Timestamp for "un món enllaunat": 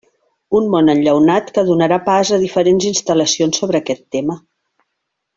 0.59-1.51